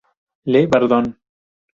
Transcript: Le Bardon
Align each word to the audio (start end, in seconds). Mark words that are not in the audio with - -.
Le 0.45 0.65
Bardon 0.65 1.13